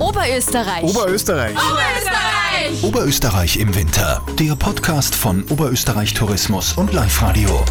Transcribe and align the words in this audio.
Oberösterreich. 0.00 0.82
Oberösterreich. 0.84 1.54
Oberösterreich. 1.54 2.82
Oberösterreich 2.84 3.56
im 3.58 3.74
Winter. 3.74 4.22
Der 4.38 4.56
Podcast 4.56 5.14
von 5.14 5.44
Oberösterreich 5.50 6.14
Tourismus 6.14 6.72
und 6.72 6.94
Live 6.94 7.20
Radio. 7.20 7.64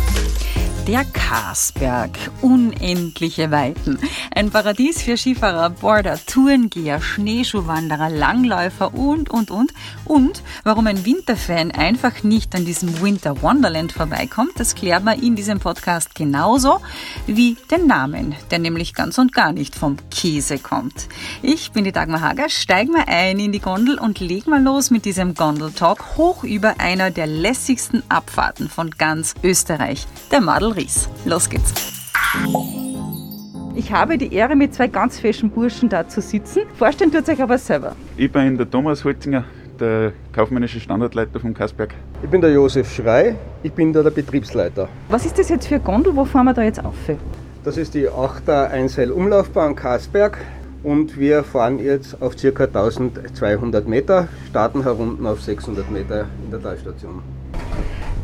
Der 0.90 1.06
Karsberg, 1.06 2.18
unendliche 2.42 3.52
Weiten. 3.52 4.00
Ein 4.34 4.50
Paradies 4.50 5.04
für 5.04 5.18
Skifahrer, 5.18 5.70
Border, 5.70 6.18
Tourengeher, 6.26 7.00
Schneeschuhwanderer, 7.00 8.10
Langläufer 8.10 8.96
und, 8.96 9.30
und, 9.30 9.52
und. 9.52 9.72
Und 10.06 10.42
warum 10.64 10.88
ein 10.88 11.06
Winterfan 11.06 11.70
einfach 11.70 12.24
nicht 12.24 12.56
an 12.56 12.66
diesem 12.66 13.04
Winter 13.04 13.44
Wonderland 13.44 13.92
vorbeikommt, 13.92 14.54
das 14.60 14.74
klärt 14.74 15.04
man 15.04 15.22
in 15.22 15.36
diesem 15.36 15.60
Podcast 15.60 16.16
genauso 16.16 16.80
wie 17.28 17.56
den 17.70 17.86
Namen, 17.86 18.34
der 18.50 18.58
nämlich 18.58 18.96
ganz 18.96 19.20
und 19.20 19.32
gar 19.32 19.54
nicht 19.54 19.76
vom 19.76 19.98
Käse 20.10 20.58
kommt. 20.58 21.08
Ich 21.44 21.72
bin 21.72 21.84
die 21.84 21.92
Dagmar 21.92 22.22
Hager, 22.22 22.50
steig 22.50 22.90
mal 22.90 23.04
ein 23.06 23.38
in 23.38 23.52
die 23.52 23.60
Gondel 23.60 24.00
und 24.00 24.20
leg 24.20 24.48
mal 24.48 24.64
los 24.64 24.90
mit 24.90 25.06
diesem 25.06 25.36
Gondeltalk 25.36 26.18
hoch 26.18 26.44
über 26.44 26.80
einer 26.80 27.12
der 27.12 27.28
lässigsten 27.28 28.02
Abfahrten 28.10 28.70
von 28.70 28.90
ganz 28.90 29.36
Österreich, 29.44 30.08
der 30.32 30.42
Madel 30.42 30.79
Ries. 30.80 31.10
Los 31.26 31.50
geht's. 31.50 31.74
Ich 33.76 33.92
habe 33.92 34.18
die 34.18 34.34
Ehre, 34.34 34.56
mit 34.56 34.74
zwei 34.74 34.88
ganz 34.88 35.20
feschen 35.20 35.50
Burschen 35.50 35.90
da 35.90 36.08
zu 36.08 36.22
sitzen. 36.22 36.62
Vorstellen 36.76 37.12
tut 37.12 37.28
euch 37.28 37.42
aber 37.42 37.58
selber. 37.58 37.96
Ich 38.16 38.32
bin 38.32 38.58
der 38.58 38.70
Thomas 38.70 39.04
Holzinger, 39.04 39.44
der 39.80 40.14
kaufmännische 40.32 40.80
Standortleiter 40.80 41.40
vom 41.40 41.54
Kasberg. 41.54 41.94
Ich 42.24 42.30
bin 42.30 42.42
der 42.42 42.52
Josef 42.52 42.94
Schrei, 42.94 43.36
ich 43.62 43.74
bin 43.74 43.92
da 43.92 44.04
der 44.04 44.12
Betriebsleiter. 44.12 44.88
Was 45.10 45.26
ist 45.26 45.38
das 45.38 45.50
jetzt 45.50 45.68
für 45.68 45.76
eine 45.76 45.84
Gondel? 45.84 46.16
Wo 46.16 46.26
fahren 46.26 46.46
wir 46.46 46.54
da 46.54 46.64
jetzt 46.64 46.84
auf? 46.84 46.96
Das 47.64 47.78
ist 47.78 47.94
die 47.94 48.08
8er 48.10 48.70
Einseil-Umlaufbahn 48.70 49.76
Kasberg 49.76 50.38
und 50.84 51.20
wir 51.20 51.44
fahren 51.44 51.80
jetzt 51.80 52.22
auf 52.22 52.36
ca. 52.38 52.64
1200 52.64 53.86
Meter, 53.86 54.30
starten 54.50 54.84
herunten 54.84 55.28
auf 55.28 55.42
600 55.42 55.92
Meter 55.92 56.28
in 56.46 56.52
der 56.52 56.62
Talstation. 56.62 57.22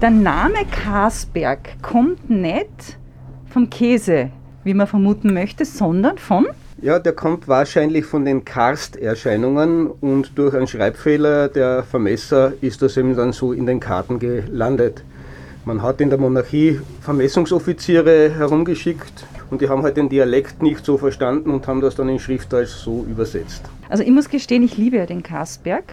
Der 0.02 0.10
Name 0.10 0.66
Karsberg 0.70 1.82
kommt 1.82 2.30
nicht 2.30 2.98
vom 3.48 3.70
Käse, 3.70 4.30
wie 4.66 4.74
man 4.74 4.88
vermuten 4.88 5.34
möchte, 5.34 5.64
sondern 5.64 6.18
von 6.18 6.48
Ja, 6.82 7.00
der 7.00 7.14
kommt 7.14 7.48
wahrscheinlich 7.48 8.04
von 8.06 8.26
den 8.26 8.44
Karsterscheinungen 8.44 9.88
und 9.88 10.38
durch 10.38 10.54
einen 10.54 10.68
Schreibfehler 10.68 11.48
der 11.48 11.84
Vermesser 11.84 12.52
ist 12.60 12.82
das 12.82 12.98
eben 12.98 13.16
dann 13.16 13.32
so 13.32 13.54
in 13.54 13.66
den 13.66 13.80
Karten 13.80 14.20
gelandet. 14.20 15.02
Man 15.64 15.82
hat 15.82 16.02
in 16.02 16.10
der 16.10 16.20
Monarchie 16.20 16.82
Vermessungsoffiziere 17.00 18.32
herumgeschickt 18.38 19.26
und 19.50 19.62
die 19.62 19.70
haben 19.70 19.84
halt 19.84 19.96
den 19.96 20.10
Dialekt 20.10 20.62
nicht 20.62 20.84
so 20.84 20.98
verstanden 20.98 21.52
und 21.52 21.68
haben 21.68 21.80
das 21.80 21.96
dann 21.96 22.10
in 22.10 22.20
Schriftdeutsch 22.20 22.68
so 22.68 23.06
übersetzt. 23.10 23.64
Also 23.88 24.04
ich 24.04 24.12
muss 24.12 24.28
gestehen, 24.28 24.62
ich 24.62 24.78
liebe 24.78 24.98
ja 24.98 25.06
den 25.06 25.24
Karsberg. 25.24 25.86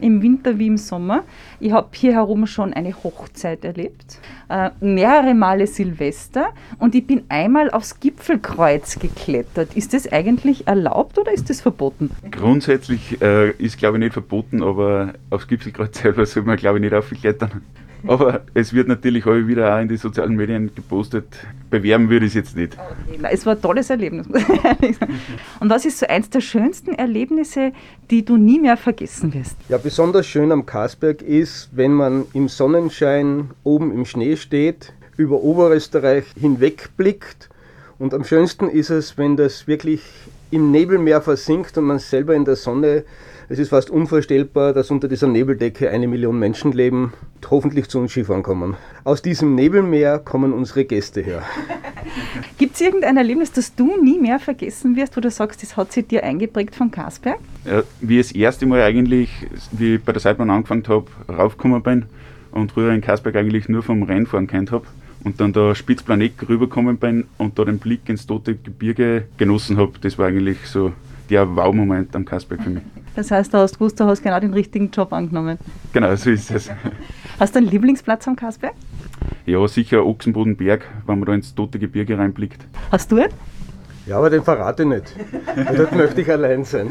Im 0.00 0.22
Winter 0.22 0.58
wie 0.58 0.66
im 0.66 0.76
Sommer. 0.76 1.24
Ich 1.60 1.72
habe 1.72 1.88
hier 1.92 2.12
herum 2.12 2.46
schon 2.46 2.72
eine 2.72 2.94
Hochzeit 2.94 3.64
erlebt, 3.64 4.20
äh, 4.48 4.70
mehrere 4.80 5.34
Male 5.34 5.66
Silvester 5.66 6.52
und 6.78 6.94
ich 6.94 7.06
bin 7.06 7.24
einmal 7.28 7.70
aufs 7.70 7.98
Gipfelkreuz 8.00 8.98
geklettert. 8.98 9.76
Ist 9.76 9.94
das 9.94 10.10
eigentlich 10.10 10.66
erlaubt 10.66 11.18
oder 11.18 11.32
ist 11.32 11.50
das 11.50 11.60
verboten? 11.60 12.10
Grundsätzlich 12.30 13.20
äh, 13.20 13.50
ist, 13.52 13.78
glaube 13.78 13.98
ich, 13.98 14.04
nicht 14.04 14.12
verboten, 14.12 14.62
aber 14.62 15.14
aufs 15.30 15.48
Gipfelkreuz 15.48 15.98
selber 15.98 16.26
soll 16.26 16.44
man, 16.44 16.56
glaube 16.56 16.78
ich, 16.78 16.82
nicht 16.82 16.94
aufklettern. 16.94 17.62
Aber 18.06 18.42
es 18.54 18.72
wird 18.72 18.88
natürlich 18.88 19.26
auch 19.26 19.34
wieder 19.34 19.74
auch 19.74 19.80
in 19.80 19.88
die 19.88 19.96
sozialen 19.96 20.36
Medien 20.36 20.70
gepostet. 20.74 21.24
Bewerben 21.70 22.08
würde 22.08 22.26
ich 22.26 22.30
es 22.32 22.34
jetzt 22.34 22.56
nicht. 22.56 22.76
Na, 23.20 23.30
Es 23.30 23.44
war 23.44 23.54
ein 23.54 23.62
tolles 23.62 23.90
Erlebnis, 23.90 24.28
muss 24.28 24.42
ich 24.48 24.64
ehrlich 24.64 24.96
sagen. 24.96 25.18
Und 25.60 25.70
was 25.70 25.84
ist 25.84 25.98
so 25.98 26.06
eins 26.06 26.30
der 26.30 26.40
schönsten 26.40 26.94
Erlebnisse, 26.94 27.72
die 28.10 28.24
du 28.24 28.36
nie 28.36 28.60
mehr 28.60 28.76
vergessen 28.76 29.34
wirst? 29.34 29.56
Ja, 29.68 29.78
besonders 29.78 30.26
schön 30.26 30.52
am 30.52 30.64
Karsberg 30.64 31.22
ist, 31.22 31.70
wenn 31.72 31.92
man 31.92 32.26
im 32.32 32.48
Sonnenschein 32.48 33.50
oben 33.64 33.92
im 33.92 34.04
Schnee 34.04 34.36
steht, 34.36 34.92
über 35.16 35.42
Oberösterreich 35.42 36.24
hinwegblickt. 36.38 37.48
Und 37.98 38.14
am 38.14 38.24
schönsten 38.24 38.68
ist 38.68 38.90
es, 38.90 39.18
wenn 39.18 39.36
das 39.36 39.66
wirklich 39.66 40.02
im 40.50 40.70
Nebelmeer 40.70 41.20
versinkt 41.20 41.76
und 41.76 41.84
man 41.84 41.98
selber 41.98 42.34
in 42.34 42.44
der 42.44 42.56
Sonne. 42.56 43.04
Es 43.50 43.58
ist 43.58 43.70
fast 43.70 43.88
unvorstellbar, 43.88 44.74
dass 44.74 44.90
unter 44.90 45.08
dieser 45.08 45.26
Nebeldecke 45.26 45.88
eine 45.88 46.06
Million 46.06 46.38
Menschen 46.38 46.70
leben 46.72 47.14
und 47.36 47.50
hoffentlich 47.50 47.88
zu 47.88 47.98
uns 47.98 48.10
Skifahren 48.12 48.42
kommen. 48.42 48.76
Aus 49.04 49.22
diesem 49.22 49.54
Nebelmeer 49.54 50.18
kommen 50.18 50.52
unsere 50.52 50.84
Gäste 50.84 51.22
her. 51.22 51.42
Gibt 52.58 52.74
es 52.74 52.82
irgendein 52.82 53.16
Erlebnis, 53.16 53.50
das 53.50 53.74
du 53.74 53.96
nie 54.02 54.18
mehr 54.18 54.38
vergessen 54.38 54.96
wirst, 54.96 55.16
wo 55.16 55.22
du 55.22 55.30
sagst, 55.30 55.62
das 55.62 55.78
hat 55.78 55.92
sich 55.92 56.06
dir 56.06 56.24
eingeprägt 56.24 56.76
von 56.76 56.90
Karsberg? 56.90 57.38
Ja, 57.64 57.84
wie 58.02 58.20
ich 58.20 58.26
das 58.26 58.36
erste 58.36 58.66
Mal 58.66 58.82
eigentlich, 58.82 59.30
wie 59.72 59.94
ich 59.94 60.02
bei 60.02 60.12
der 60.12 60.20
Seilbahn 60.20 60.50
angefangen 60.50 60.84
habe, 60.86 61.06
raufgekommen 61.26 61.82
bin 61.82 62.04
und 62.52 62.72
früher 62.72 62.92
in 62.92 63.00
Kasberg 63.00 63.34
eigentlich 63.34 63.66
nur 63.70 63.82
vom 63.82 64.02
Rennfahren 64.02 64.46
kennt 64.46 64.72
habe 64.72 64.84
und 65.24 65.40
dann 65.40 65.54
da 65.54 65.74
Spitzplanet 65.74 66.34
rübergekommen 66.46 66.98
bin 66.98 67.24
und 67.38 67.58
da 67.58 67.64
den 67.64 67.78
Blick 67.78 68.10
ins 68.10 68.26
tote 68.26 68.56
Gebirge 68.56 69.24
genossen 69.38 69.78
habe, 69.78 69.92
das 70.02 70.18
war 70.18 70.26
eigentlich 70.26 70.58
so 70.66 70.92
der 71.30 71.56
Wow-Moment 71.56 72.14
am 72.16 72.24
Kasberg 72.24 72.62
für 72.62 72.70
mich. 72.70 72.82
Das 73.14 73.30
heißt, 73.30 73.52
du 73.52 73.58
hast 73.58 73.74
gewusst, 73.78 73.98
du 73.98 74.04
hast 74.04 74.22
genau 74.22 74.38
den 74.40 74.52
richtigen 74.52 74.90
Job 74.90 75.12
angenommen. 75.12 75.58
Genau, 75.92 76.14
so 76.16 76.30
ist 76.30 76.50
es. 76.50 76.70
Hast 77.40 77.54
du 77.54 77.58
einen 77.58 77.68
Lieblingsplatz 77.68 78.26
am 78.28 78.36
Karsberg? 78.36 78.74
Ja, 79.46 79.66
sicher 79.66 80.04
Ochsenbodenberg, 80.04 80.84
wenn 81.06 81.18
man 81.18 81.26
da 81.26 81.34
ins 81.34 81.54
tote 81.54 81.78
Gebirge 81.78 82.18
reinblickt. 82.18 82.64
Hast 82.92 83.10
du 83.10 83.16
einen? 83.16 83.32
Ja, 84.08 84.16
aber 84.16 84.30
den 84.30 84.42
verrate 84.42 84.84
ich 84.84 84.88
nicht. 84.88 85.14
Dort 85.76 85.94
möchte 85.94 86.22
ich 86.22 86.30
allein 86.30 86.64
sein. 86.64 86.90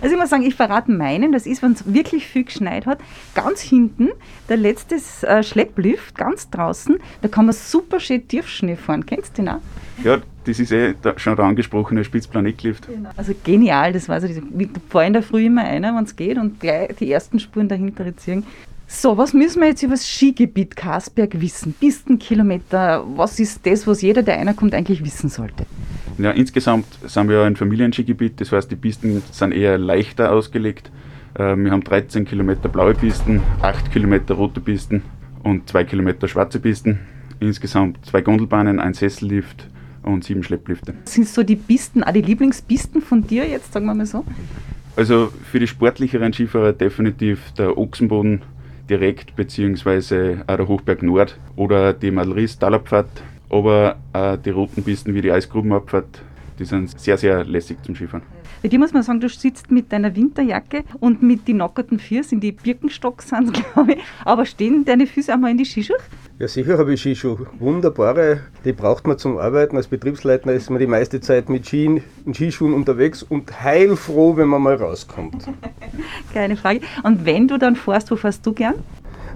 Also 0.00 0.14
ich 0.14 0.20
muss 0.20 0.30
sagen, 0.30 0.44
ich 0.44 0.54
verrate 0.54 0.92
meinen, 0.92 1.32
das 1.32 1.44
ist, 1.44 1.60
wenn 1.60 1.72
es 1.72 1.92
wirklich 1.92 2.24
viel 2.24 2.44
geschneit 2.44 2.86
hat, 2.86 3.00
ganz 3.34 3.60
hinten, 3.60 4.10
der 4.48 4.58
letzte 4.58 4.94
äh, 5.26 5.42
Schlepplift, 5.42 6.16
ganz 6.16 6.50
draußen, 6.50 6.98
da 7.20 7.26
kann 7.26 7.46
man 7.46 7.54
super 7.54 7.98
schön 7.98 8.28
Tiefschnee 8.28 8.76
fahren. 8.76 9.04
Kennst 9.06 9.36
du 9.36 9.42
den 9.42 9.48
auch? 9.48 9.60
Ja, 10.04 10.18
das 10.44 10.60
ist 10.60 10.70
eh 10.70 10.94
da, 11.02 11.18
schon 11.18 11.34
der 11.34 11.44
angesprochene 11.46 12.04
Spitzplanetlift. 12.04 12.88
Also 13.16 13.34
genial, 13.42 13.92
das 13.92 14.08
war 14.08 14.20
so, 14.20 14.28
diese, 14.28 14.42
wir 14.48 14.68
fahren 14.88 15.08
in 15.08 15.12
der 15.14 15.22
Früh 15.22 15.46
immer 15.46 15.64
einer, 15.64 15.96
wenn 15.96 16.04
es 16.04 16.14
geht 16.14 16.38
und 16.38 16.60
gleich 16.60 16.94
die 17.00 17.10
ersten 17.10 17.40
Spuren 17.40 17.66
dahinter 17.66 18.16
ziehen. 18.16 18.46
So, 18.90 19.18
was 19.18 19.34
müssen 19.34 19.60
wir 19.60 19.68
jetzt 19.68 19.82
über 19.82 19.92
das 19.92 20.08
Skigebiet 20.08 20.74
Karsberg 20.74 21.38
wissen? 21.42 21.74
Pistenkilometer, 21.78 23.04
was 23.16 23.38
ist 23.38 23.60
das, 23.66 23.86
was 23.86 24.00
jeder, 24.00 24.22
der 24.22 24.38
einer 24.38 24.54
kommt, 24.54 24.72
eigentlich 24.72 25.04
wissen 25.04 25.28
sollte? 25.28 25.66
Ja, 26.16 26.30
insgesamt 26.30 26.86
sind 27.04 27.28
wir 27.28 27.40
ja 27.40 27.44
ein 27.44 27.54
Familienskigebiet, 27.54 28.40
das 28.40 28.50
heißt, 28.50 28.70
die 28.70 28.76
Pisten 28.76 29.22
sind 29.30 29.52
eher 29.52 29.76
leichter 29.76 30.32
ausgelegt. 30.32 30.90
Äh, 31.34 31.54
Wir 31.56 31.70
haben 31.70 31.84
13 31.84 32.24
Kilometer 32.24 32.70
blaue 32.70 32.94
Pisten, 32.94 33.42
8 33.60 33.92
Kilometer 33.92 34.34
rote 34.34 34.62
Pisten 34.62 35.02
und 35.42 35.68
2 35.68 35.84
Kilometer 35.84 36.26
schwarze 36.26 36.58
Pisten. 36.58 36.98
Insgesamt 37.40 38.04
zwei 38.06 38.22
Gondelbahnen, 38.22 38.80
ein 38.80 38.94
Sessellift 38.94 39.68
und 40.02 40.24
sieben 40.24 40.42
Schlepplifte. 40.42 40.94
Sind 41.04 41.28
so 41.28 41.42
die 41.42 41.56
Pisten, 41.56 42.02
auch 42.02 42.12
die 42.12 42.22
Lieblingspisten 42.22 43.02
von 43.02 43.24
dir 43.24 43.46
jetzt, 43.46 43.74
sagen 43.74 43.84
wir 43.84 43.94
mal 43.94 44.06
so? 44.06 44.24
Also 44.96 45.30
für 45.52 45.60
die 45.60 45.68
sportlicheren 45.68 46.32
Skifahrer 46.32 46.72
definitiv 46.72 47.52
der 47.52 47.76
Ochsenboden 47.76 48.40
direkt, 48.88 49.36
beziehungsweise 49.36 50.44
auch 50.46 50.56
der 50.56 50.68
Hochberg 50.68 51.02
Nord 51.02 51.38
oder 51.56 51.92
die 51.92 52.10
Madleris 52.10 52.58
Talabfahrt, 52.58 53.22
aber 53.50 53.96
auch 54.12 54.36
die 54.36 54.50
roten 54.50 54.82
Pisten 54.82 55.14
wie 55.14 55.20
die 55.20 55.32
Eisgrubenabfahrt, 55.32 56.22
die 56.58 56.64
sind 56.64 56.98
sehr, 56.98 57.16
sehr 57.16 57.44
lässig 57.44 57.78
zum 57.82 57.94
Skifahren. 57.94 58.37
Bei 58.60 58.68
dir 58.68 58.80
muss 58.80 58.92
man 58.92 59.04
sagen, 59.04 59.20
du 59.20 59.28
sitzt 59.28 59.70
mit 59.70 59.92
deiner 59.92 60.16
Winterjacke 60.16 60.82
und 60.98 61.22
mit 61.22 61.46
den 61.46 61.58
nackerten 61.58 62.00
Füßen 62.00 62.36
in 62.36 62.40
die 62.40 62.52
Birkenstock 62.52 63.22
sind, 63.22 63.52
glaube 63.74 63.92
ich. 63.92 63.98
Aber 64.24 64.44
stehen 64.46 64.84
deine 64.84 65.06
Füße 65.06 65.32
einmal 65.32 65.52
in 65.52 65.58
die 65.58 65.64
Skischuhe? 65.64 65.96
Ja, 66.40 66.48
sicher 66.48 66.76
habe 66.76 66.94
ich 66.94 67.00
Skischuhe. 67.00 67.46
Wunderbare, 67.60 68.40
die 68.64 68.72
braucht 68.72 69.06
man 69.06 69.16
zum 69.16 69.38
Arbeiten. 69.38 69.76
Als 69.76 69.86
Betriebsleiter 69.86 70.52
ist 70.52 70.70
man 70.70 70.80
die 70.80 70.88
meiste 70.88 71.20
Zeit 71.20 71.48
mit 71.48 71.66
Skien, 71.66 72.02
in 72.26 72.34
Skischuhen 72.34 72.74
unterwegs 72.74 73.22
und 73.22 73.62
heilfroh, 73.62 74.36
wenn 74.36 74.48
man 74.48 74.62
mal 74.62 74.74
rauskommt. 74.74 75.48
Keine 76.34 76.56
Frage. 76.56 76.80
Und 77.04 77.24
wenn 77.24 77.46
du 77.46 77.58
dann 77.58 77.76
fährst, 77.76 78.10
wo 78.10 78.16
fährst 78.16 78.44
du 78.44 78.52
gern? 78.52 78.74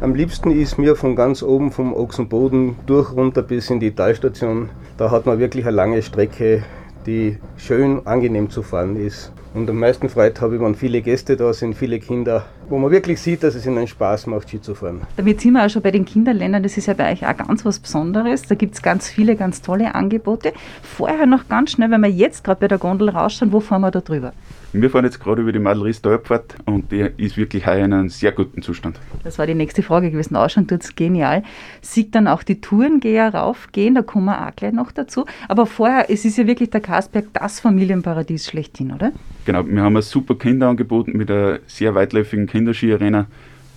Am 0.00 0.16
liebsten 0.16 0.50
ist 0.50 0.78
mir 0.78 0.96
von 0.96 1.14
ganz 1.14 1.44
oben 1.44 1.70
vom 1.70 1.94
Ochsenboden 1.94 2.74
durch 2.86 3.12
runter 3.12 3.42
bis 3.42 3.70
in 3.70 3.78
die 3.78 3.92
Talstation. 3.92 4.68
Da 4.98 5.12
hat 5.12 5.26
man 5.26 5.38
wirklich 5.38 5.64
eine 5.64 5.76
lange 5.76 6.02
Strecke, 6.02 6.64
die 7.06 7.38
schön 7.56 8.06
angenehm 8.06 8.50
zu 8.50 8.62
fahren 8.62 8.96
ist. 8.96 9.32
Und 9.54 9.68
am 9.68 9.78
meisten 9.78 10.08
Freude 10.08 10.40
habe 10.40 10.56
ich, 10.56 10.62
wenn 10.62 10.74
viele 10.74 11.02
Gäste 11.02 11.36
da 11.36 11.52
sind, 11.52 11.74
viele 11.74 11.98
Kinder 11.98 12.44
wo 12.72 12.78
man 12.78 12.90
wirklich 12.90 13.20
sieht, 13.20 13.42
dass 13.42 13.54
es 13.54 13.66
ihnen 13.66 13.86
Spaß 13.86 14.26
macht, 14.28 14.48
Ski 14.48 14.58
zu 14.58 14.74
fahren. 14.74 15.02
Damit 15.16 15.42
sind 15.42 15.52
wir 15.52 15.66
auch 15.66 15.68
schon 15.68 15.82
bei 15.82 15.90
den 15.90 16.06
Kinderländern. 16.06 16.62
Das 16.62 16.78
ist 16.78 16.86
ja 16.86 16.94
bei 16.94 17.12
euch 17.12 17.26
auch 17.26 17.36
ganz 17.36 17.66
was 17.66 17.78
Besonderes. 17.78 18.42
Da 18.42 18.54
gibt 18.54 18.74
es 18.74 18.82
ganz 18.82 19.10
viele, 19.10 19.36
ganz 19.36 19.60
tolle 19.60 19.94
Angebote. 19.94 20.54
Vorher 20.82 21.26
noch 21.26 21.48
ganz 21.48 21.72
schnell, 21.72 21.90
wenn 21.90 22.00
wir 22.00 22.10
jetzt 22.10 22.44
gerade 22.44 22.60
bei 22.60 22.68
der 22.68 22.78
Gondel 22.78 23.10
rausschauen, 23.10 23.52
wo 23.52 23.60
fahren 23.60 23.82
wir 23.82 23.90
da 23.90 24.00
drüber? 24.00 24.32
Wir 24.74 24.88
fahren 24.88 25.04
jetzt 25.04 25.20
gerade 25.20 25.42
über 25.42 25.52
die 25.52 25.58
Madel 25.58 25.92
Talabfahrt 25.92 26.56
und 26.64 26.90
die 26.92 27.06
ist 27.18 27.36
wirklich 27.36 27.66
heuer 27.66 27.84
in 27.84 27.92
einem 27.92 28.08
sehr 28.08 28.32
guten 28.32 28.62
Zustand. 28.62 28.98
Das 29.22 29.38
war 29.38 29.46
die 29.46 29.54
nächste 29.54 29.82
Frage 29.82 30.10
gewesen. 30.10 30.34
Ausschauen 30.34 30.66
tut 30.66 30.82
es 30.82 30.96
genial. 30.96 31.42
Sieht 31.82 32.14
dann 32.14 32.26
auch 32.26 32.42
die 32.42 32.62
Tourengeher 32.62 33.34
raufgehen, 33.34 33.94
da 33.94 34.00
kommen 34.00 34.24
wir 34.24 34.48
auch 34.48 34.56
gleich 34.56 34.72
noch 34.72 34.90
dazu. 34.90 35.26
Aber 35.48 35.66
vorher, 35.66 36.08
es 36.08 36.24
ist 36.24 36.38
ja 36.38 36.46
wirklich 36.46 36.70
der 36.70 36.80
Karlsberg 36.80 37.26
das 37.34 37.60
Familienparadies 37.60 38.46
schlechthin, 38.46 38.92
oder? 38.92 39.12
Genau, 39.44 39.66
wir 39.66 39.82
haben 39.82 39.94
ein 39.94 40.02
super 40.02 40.36
Kinderangebot 40.36 41.08
mit 41.08 41.30
einer 41.30 41.58
sehr 41.66 41.94
weitläufigen 41.94 42.46
Kinderskiarena, 42.46 43.26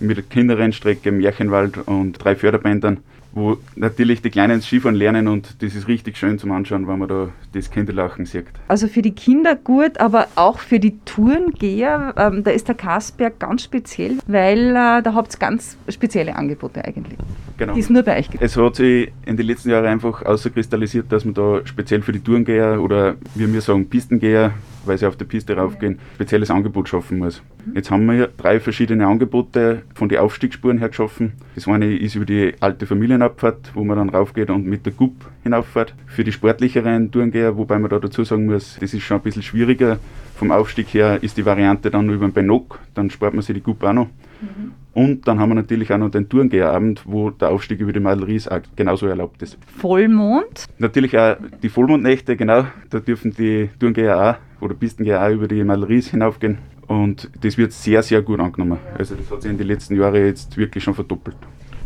mit 0.00 0.16
einer 0.16 0.26
Kinderrennstrecke, 0.26 1.12
Märchenwald 1.12 1.76
und 1.86 2.12
drei 2.12 2.36
Förderbändern 2.36 3.00
wo 3.36 3.58
natürlich 3.76 4.22
die 4.22 4.30
Kleinen 4.30 4.62
Skifahren 4.62 4.96
lernen 4.96 5.28
und 5.28 5.62
das 5.62 5.74
ist 5.74 5.88
richtig 5.88 6.16
schön 6.16 6.38
zum 6.38 6.52
Anschauen, 6.52 6.88
wenn 6.88 6.98
man 6.98 7.08
da 7.08 7.28
das 7.52 7.70
Kinderlachen 7.70 8.24
sieht. 8.24 8.46
Also 8.66 8.88
für 8.88 9.02
die 9.02 9.12
Kinder 9.12 9.54
gut, 9.54 9.98
aber 10.00 10.28
auch 10.36 10.58
für 10.58 10.80
die 10.80 10.98
Tourengeher, 11.04 12.14
ähm, 12.16 12.44
da 12.44 12.50
ist 12.50 12.66
der 12.66 12.74
Kasberg 12.74 13.38
ganz 13.38 13.62
speziell, 13.62 14.16
weil 14.26 14.70
äh, 14.70 15.02
da 15.02 15.12
habt 15.12 15.34
ihr 15.34 15.38
ganz 15.38 15.76
spezielle 15.90 16.34
Angebote 16.34 16.82
eigentlich. 16.82 17.18
Genau. 17.58 17.74
Die 17.74 17.80
es 17.80 17.90
nur 17.90 18.04
bei 18.04 18.18
euch 18.18 18.30
gibt. 18.30 18.42
Es 18.42 18.56
hat 18.56 18.76
sich 18.76 19.12
in 19.26 19.36
den 19.36 19.46
letzten 19.46 19.68
Jahren 19.68 19.84
einfach 19.84 20.22
außerkristallisiert, 20.22 21.12
dass 21.12 21.26
man 21.26 21.34
da 21.34 21.60
speziell 21.66 22.00
für 22.00 22.12
die 22.12 22.20
Tourengeher 22.20 22.80
oder 22.80 23.16
wie 23.34 23.52
wir 23.52 23.60
sagen 23.60 23.86
Pistengeher 23.86 24.54
weil 24.86 24.98
sie 24.98 25.06
auf 25.06 25.16
der 25.16 25.24
Piste 25.24 25.56
raufgehen, 25.56 25.98
spezielles 26.14 26.50
Angebot 26.50 26.88
schaffen 26.88 27.18
muss. 27.18 27.42
Jetzt 27.74 27.90
haben 27.90 28.06
wir 28.06 28.28
drei 28.28 28.60
verschiedene 28.60 29.06
Angebote 29.06 29.82
von 29.94 30.08
den 30.08 30.18
Aufstiegsspuren 30.18 30.78
her 30.78 30.88
geschaffen. 30.88 31.32
Das 31.54 31.66
eine 31.66 31.96
ist 31.96 32.14
über 32.14 32.24
die 32.24 32.54
alte 32.60 32.86
Familienabfahrt, 33.26 33.72
wo 33.74 33.84
man 33.84 33.96
dann 33.96 34.08
raufgeht 34.08 34.50
und 34.50 34.66
mit 34.66 34.86
der 34.86 34.92
GUP 34.92 35.14
hinauffährt. 35.42 35.94
Für 36.06 36.24
die 36.24 36.32
sportlicheren 36.32 37.10
Tourengeher, 37.10 37.56
wobei 37.56 37.78
man 37.78 37.90
da 37.90 37.98
dazu 37.98 38.24
sagen 38.24 38.46
muss, 38.46 38.76
das 38.80 38.94
ist 38.94 39.02
schon 39.02 39.18
ein 39.18 39.22
bisschen 39.22 39.42
schwieriger. 39.42 39.98
Vom 40.36 40.50
Aufstieg 40.50 40.88
her 40.94 41.22
ist 41.22 41.36
die 41.36 41.46
Variante 41.46 41.90
dann 41.90 42.08
über 42.10 42.26
den 42.26 42.32
Benok, 42.32 42.78
dann 42.94 43.10
spart 43.10 43.34
man 43.34 43.42
sich 43.42 43.54
die 43.54 43.62
GUP 43.62 43.82
auch 43.84 43.92
noch. 43.92 44.06
Mhm. 44.40 44.72
Und 44.92 45.28
dann 45.28 45.38
haben 45.38 45.50
wir 45.50 45.54
natürlich 45.54 45.92
auch 45.92 45.98
noch 45.98 46.10
den 46.10 46.28
Tourengeherabend, 46.28 47.02
wo 47.04 47.30
der 47.30 47.50
Aufstieg 47.50 47.80
über 47.80 47.92
die 47.92 48.00
Madel 48.00 48.38
auch 48.48 48.60
genauso 48.76 49.06
erlaubt 49.06 49.42
ist. 49.42 49.58
Vollmond? 49.78 50.66
Natürlich 50.78 51.18
auch 51.18 51.36
die 51.62 51.68
Vollmondnächte, 51.68 52.36
genau. 52.36 52.64
Da 52.88 53.00
dürfen 53.00 53.32
die 53.32 53.68
Tourengeher 53.78 54.38
auch 54.58 54.62
oder 54.62 54.74
Pistengeher 54.74 55.22
auch 55.22 55.30
über 55.30 55.48
die 55.48 55.62
Madel 55.64 56.00
hinaufgehen. 56.00 56.58
Und 56.86 57.30
das 57.42 57.58
wird 57.58 57.72
sehr, 57.72 58.02
sehr 58.02 58.22
gut 58.22 58.40
angenommen. 58.40 58.78
Also 58.96 59.16
das 59.16 59.30
hat 59.30 59.42
sich 59.42 59.50
in 59.50 59.58
den 59.58 59.66
letzten 59.66 59.96
Jahren 59.96 60.24
jetzt 60.24 60.56
wirklich 60.56 60.84
schon 60.84 60.94
verdoppelt 60.94 61.36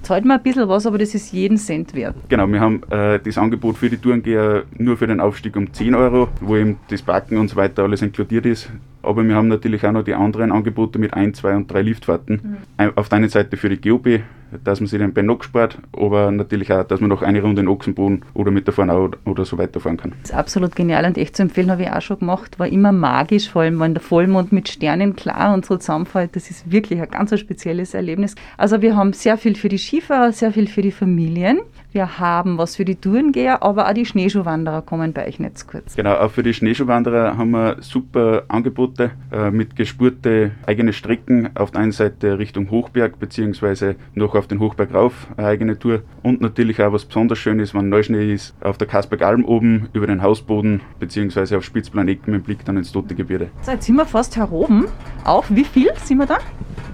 zahlt 0.02 0.24
man 0.24 0.38
ein 0.38 0.42
bisschen 0.42 0.68
was, 0.68 0.86
aber 0.86 0.98
das 0.98 1.14
ist 1.14 1.32
jeden 1.32 1.56
Cent 1.56 1.94
wert. 1.94 2.16
Genau, 2.28 2.46
wir 2.48 2.60
haben 2.60 2.82
äh, 2.90 3.18
das 3.18 3.38
Angebot 3.38 3.76
für 3.76 3.90
die 3.90 3.96
Tourengeher 3.96 4.64
nur 4.78 4.96
für 4.96 5.06
den 5.06 5.20
Aufstieg 5.20 5.56
um 5.56 5.72
10 5.72 5.94
Euro, 5.94 6.28
wo 6.40 6.56
eben 6.56 6.78
das 6.88 7.02
Parken 7.02 7.36
und 7.38 7.48
so 7.48 7.56
weiter 7.56 7.82
alles 7.82 8.02
inkludiert 8.02 8.46
ist. 8.46 8.70
Aber 9.02 9.24
wir 9.24 9.34
haben 9.34 9.48
natürlich 9.48 9.84
auch 9.86 9.92
noch 9.92 10.04
die 10.04 10.14
anderen 10.14 10.52
Angebote 10.52 10.98
mit 10.98 11.14
1, 11.14 11.38
2 11.38 11.56
und 11.56 11.72
3 11.72 11.82
Liftfahrten. 11.82 12.58
Mhm. 12.78 12.92
Auf 12.96 13.08
der 13.08 13.16
einen 13.16 13.28
Seite 13.28 13.56
für 13.56 13.68
die 13.68 13.80
GOB, 13.80 14.20
dass 14.64 14.80
man 14.80 14.88
sich 14.88 14.98
den 14.98 15.12
Bennock 15.12 15.44
spart, 15.44 15.78
aber 15.92 16.30
natürlich 16.30 16.72
auch, 16.72 16.82
dass 16.82 17.00
man 17.00 17.08
noch 17.08 17.22
eine 17.22 17.40
Runde 17.40 17.62
in 17.62 17.68
Ochsenboden 17.68 18.24
oder 18.34 18.50
mit 18.50 18.66
der 18.66 18.74
Fahrnau 18.74 19.10
oder 19.24 19.44
so 19.44 19.58
weiterfahren 19.58 19.96
kann. 19.96 20.12
Das 20.22 20.30
ist 20.30 20.36
absolut 20.36 20.74
genial 20.74 21.04
und 21.04 21.16
echt 21.18 21.36
zu 21.36 21.42
empfehlen, 21.42 21.70
habe 21.70 21.82
ich 21.82 21.90
auch 21.90 22.02
schon 22.02 22.18
gemacht. 22.18 22.58
War 22.58 22.66
immer 22.66 22.92
magisch, 22.92 23.48
vor 23.48 23.62
allem 23.62 23.78
wenn 23.80 23.94
der 23.94 24.02
Vollmond 24.02 24.52
mit 24.52 24.68
Sternen 24.68 25.14
klar 25.14 25.54
und 25.54 25.64
so 25.64 25.76
zusammenfällt. 25.76 26.34
Das 26.34 26.50
ist 26.50 26.70
wirklich 26.70 27.00
ein 27.00 27.08
ganz 27.08 27.38
spezielles 27.38 27.94
Erlebnis. 27.94 28.34
Also 28.56 28.82
wir 28.82 28.96
haben 28.96 29.12
sehr 29.12 29.36
viel 29.36 29.54
für 29.54 29.68
die 29.68 29.78
Skifahrer, 29.78 30.32
sehr 30.32 30.52
viel 30.52 30.66
für 30.66 30.82
die 30.82 30.90
Familien. 30.90 31.60
Wir 31.92 32.20
haben 32.20 32.56
was 32.56 32.76
für 32.76 32.84
die 32.84 32.94
Tourengeher, 32.94 33.64
aber 33.64 33.88
auch 33.88 33.92
die 33.92 34.06
Schneeschuhwanderer 34.06 34.82
kommen 34.82 35.12
bei 35.12 35.26
euch 35.26 35.40
nicht 35.40 35.58
zu 35.58 35.66
kurz. 35.66 35.96
Genau, 35.96 36.14
auch 36.14 36.30
für 36.30 36.44
die 36.44 36.54
Schneeschuhwanderer 36.54 37.36
haben 37.36 37.50
wir 37.50 37.78
super 37.80 38.44
Angebote 38.46 39.10
äh, 39.32 39.50
mit 39.50 39.74
gespurte 39.74 40.52
eigene 40.66 40.92
Strecken. 40.92 41.50
Auf 41.56 41.72
der 41.72 41.80
einen 41.80 41.90
Seite 41.90 42.38
Richtung 42.38 42.70
Hochberg 42.70 43.18
beziehungsweise 43.18 43.96
noch 44.14 44.36
auf 44.36 44.46
den 44.46 44.60
Hochberg 44.60 44.94
rauf 44.94 45.26
eine 45.36 45.48
eigene 45.48 45.78
Tour. 45.80 46.02
Und 46.22 46.40
natürlich 46.40 46.80
auch 46.80 46.92
was 46.92 47.04
besonders 47.04 47.38
schön 47.38 47.58
ist, 47.58 47.74
wenn 47.74 47.88
Neuschnee 47.88 48.34
ist, 48.34 48.54
auf 48.60 48.78
der 48.78 48.86
Kaspergalm 48.86 49.44
oben 49.44 49.88
über 49.92 50.06
den 50.06 50.22
Hausboden 50.22 50.82
beziehungsweise 51.00 51.56
auf 51.56 51.64
Spitzplanecken 51.64 52.32
mit 52.32 52.44
Blick 52.44 52.64
dann 52.64 52.76
ins 52.76 52.92
Tote 52.92 53.16
Gebirge. 53.16 53.48
So, 53.62 53.72
jetzt 53.72 53.86
sind 53.86 53.96
wir 53.96 54.06
fast 54.06 54.36
heroben. 54.36 54.86
Auf 55.24 55.46
wie 55.50 55.64
viel 55.64 55.90
sind 55.96 56.18
wir 56.18 56.26
da? 56.26 56.38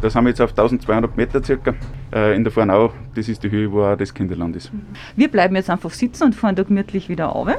Das 0.01 0.15
haben 0.15 0.25
wir 0.25 0.31
jetzt 0.31 0.41
auf 0.41 0.51
1200 0.51 1.17
Meter 1.17 1.43
circa 1.43 1.75
äh, 2.13 2.37
in 2.37 2.45
der 2.45 2.53
Vornau. 2.53 2.93
Das 3.15 3.29
ist 3.29 3.43
die 3.43 3.51
Höhe, 3.51 3.71
wo 3.71 3.83
auch 3.83 3.97
das 3.97 4.13
Kinderland 4.13 4.57
ist. 4.57 4.71
Wir 5.17 5.29
bleiben 5.29 5.57
jetzt 5.57 5.71
einfach 5.71 5.91
sitzen 5.91 6.25
und 6.25 6.35
fahren 6.35 6.55
da 6.55 6.63
gemütlich 6.63 7.09
wieder 7.09 7.27
runter 7.27 7.57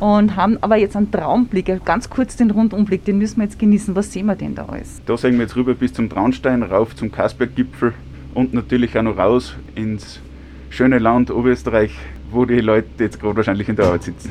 und 0.00 0.36
haben 0.36 0.58
aber 0.60 0.76
jetzt 0.76 0.96
einen 0.96 1.10
Traumblick, 1.10 1.84
ganz 1.84 2.10
kurz 2.10 2.36
den 2.36 2.50
Rundumblick, 2.50 3.04
den 3.04 3.18
müssen 3.18 3.38
wir 3.38 3.44
jetzt 3.44 3.58
genießen. 3.58 3.94
Was 3.94 4.12
sehen 4.12 4.26
wir 4.26 4.36
denn 4.36 4.54
da 4.54 4.66
alles? 4.66 5.00
Da 5.06 5.16
sehen 5.16 5.34
wir 5.34 5.42
jetzt 5.42 5.56
rüber 5.56 5.74
bis 5.74 5.92
zum 5.92 6.08
Traunstein, 6.08 6.62
rauf 6.62 6.94
zum 6.96 7.12
Kasperggipfel 7.12 7.92
und 8.34 8.54
natürlich 8.54 8.96
auch 8.98 9.02
noch 9.02 9.16
raus 9.16 9.56
ins 9.74 10.20
schöne 10.70 10.98
Land 10.98 11.30
Oberösterreich, 11.30 11.92
wo 12.30 12.44
die 12.44 12.60
Leute 12.60 12.88
jetzt 12.98 13.20
gerade 13.20 13.36
wahrscheinlich 13.36 13.68
in 13.68 13.76
der 13.76 13.86
Arbeit 13.86 14.02
sitzen. 14.02 14.30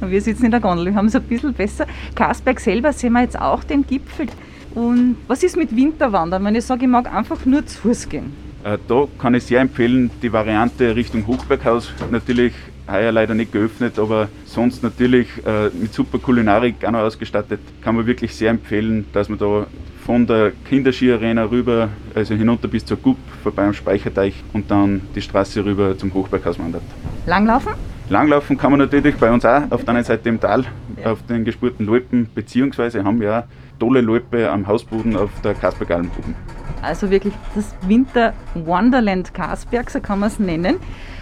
Und 0.00 0.10
wir 0.10 0.20
sitzen 0.20 0.44
in 0.44 0.50
der 0.50 0.60
Gondel, 0.60 0.86
wir 0.86 0.94
haben 0.94 1.06
es 1.06 1.16
ein 1.16 1.22
bisschen 1.22 1.52
besser. 1.52 1.86
Kasberg 2.14 2.60
selber 2.60 2.92
sehen 2.92 3.12
wir 3.14 3.22
jetzt 3.22 3.40
auch 3.40 3.64
den 3.64 3.86
Gipfel. 3.86 4.26
Und 4.74 5.16
was 5.26 5.42
ist 5.42 5.56
mit 5.56 5.74
Winterwandern, 5.74 6.44
wenn 6.44 6.54
ich 6.54 6.64
sage, 6.64 6.84
ich 6.84 6.90
mag 6.90 7.12
einfach 7.12 7.44
nur 7.44 7.66
zu 7.66 7.78
Fuß 7.78 8.08
gehen? 8.08 8.32
Äh, 8.62 8.78
da 8.88 9.06
kann 9.18 9.34
ich 9.34 9.44
sehr 9.44 9.60
empfehlen, 9.60 10.10
die 10.22 10.32
Variante 10.32 10.94
Richtung 10.94 11.26
Hochberghaus. 11.26 11.90
Natürlich 12.10 12.52
heuer 12.90 13.12
leider 13.12 13.34
nicht 13.34 13.52
geöffnet, 13.52 13.98
aber 13.98 14.28
sonst 14.44 14.82
natürlich 14.82 15.28
äh, 15.46 15.70
mit 15.80 15.94
super 15.94 16.18
Kulinarik 16.18 16.84
auch 16.84 16.90
noch 16.90 17.00
ausgestattet. 17.00 17.60
Kann 17.82 17.96
man 17.96 18.06
wirklich 18.06 18.34
sehr 18.34 18.50
empfehlen, 18.50 19.06
dass 19.12 19.28
man 19.28 19.38
da 19.38 19.66
von 20.04 20.26
der 20.26 20.52
Kinderskiarena 20.68 21.44
rüber, 21.44 21.88
also 22.14 22.34
hinunter 22.34 22.68
bis 22.68 22.84
zur 22.84 22.96
Gupp, 22.96 23.18
vorbei 23.42 23.64
am 23.64 23.74
Speicherteich 23.74 24.34
und 24.52 24.70
dann 24.70 25.02
die 25.14 25.22
Straße 25.22 25.64
rüber 25.64 25.96
zum 25.96 26.12
Hochberghaus 26.12 26.58
wandert. 26.58 26.82
Langlaufen? 27.26 27.72
Langlaufen 28.10 28.58
kann 28.58 28.72
man 28.72 28.80
natürlich 28.80 29.14
bei 29.18 29.30
uns 29.30 29.44
auch 29.44 29.70
auf 29.70 29.84
der 29.84 29.94
einen 29.94 30.02
Seite 30.02 30.28
im 30.28 30.40
Tal, 30.40 30.64
ja. 31.00 31.12
auf 31.12 31.24
den 31.26 31.44
gespurten 31.44 31.86
Loipen, 31.86 32.28
beziehungsweise 32.34 33.04
haben 33.04 33.20
wir 33.20 33.38
auch 33.38 33.44
tolle 33.78 34.00
Loipe 34.00 34.50
am 34.50 34.66
Hausboden 34.66 35.16
auf 35.16 35.30
der 35.44 35.54
Kaspergalm 35.54 36.10
oben. 36.18 36.34
Also 36.82 37.08
wirklich 37.10 37.34
das 37.54 37.72
Winter 37.86 38.32
Wonderland 38.54 39.32
Kasberg, 39.32 39.90
so 39.90 40.00
kann 40.00 40.18
man 40.18 40.28
es 40.28 40.40
nennen. 40.40 40.76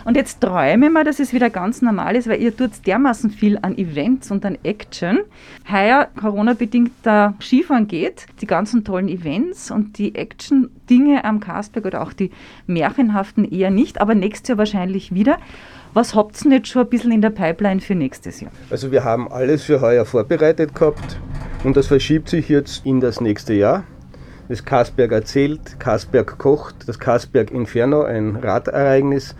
Und 0.06 0.16
jetzt 0.16 0.40
träume 0.40 0.86
ich 0.86 0.92
mal, 0.92 1.04
dass 1.04 1.20
es 1.20 1.34
wieder 1.34 1.50
ganz 1.50 1.82
normal 1.82 2.16
ist, 2.16 2.26
weil 2.26 2.40
ihr 2.40 2.56
tut 2.56 2.86
dermaßen 2.86 3.28
viel 3.28 3.58
an 3.60 3.76
Events 3.76 4.30
und 4.30 4.46
an 4.46 4.56
Action. 4.62 5.18
Heuer 5.70 6.08
Corona-bedingt 6.18 6.92
der 7.04 7.34
Skifahren 7.38 7.86
geht, 7.86 8.24
die 8.40 8.46
ganzen 8.46 8.84
tollen 8.84 9.08
Events 9.08 9.70
und 9.70 9.98
die 9.98 10.14
Action-Dinge 10.14 11.26
am 11.26 11.40
Kasberg 11.40 11.84
oder 11.84 12.00
auch 12.00 12.14
die 12.14 12.30
märchenhaften 12.66 13.44
eher 13.44 13.70
nicht, 13.70 14.00
aber 14.00 14.14
nächstes 14.14 14.48
Jahr 14.48 14.58
wahrscheinlich 14.58 15.12
wieder. 15.12 15.36
Was 15.98 16.14
habt 16.14 16.44
ihr 16.44 16.52
jetzt 16.52 16.68
schon 16.68 16.82
ein 16.82 16.88
bisschen 16.88 17.10
in 17.10 17.22
der 17.22 17.30
Pipeline 17.30 17.80
für 17.80 17.96
nächstes 17.96 18.40
Jahr? 18.40 18.52
Also 18.70 18.92
wir 18.92 19.02
haben 19.02 19.26
alles 19.32 19.64
für 19.64 19.80
heuer 19.80 20.04
vorbereitet 20.04 20.72
gehabt 20.72 21.18
und 21.64 21.76
das 21.76 21.88
verschiebt 21.88 22.28
sich 22.28 22.48
jetzt 22.48 22.86
in 22.86 23.00
das 23.00 23.20
nächste 23.20 23.52
Jahr. 23.52 23.82
Das 24.48 24.64
Kasberg 24.64 25.10
erzählt, 25.10 25.80
Kasberg 25.80 26.38
kocht, 26.38 26.88
das 26.88 27.00
Kasberg 27.00 27.50
Inferno, 27.50 28.04
ein 28.04 28.36
Radereignis. 28.36 29.34